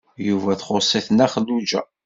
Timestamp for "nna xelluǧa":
1.09-1.81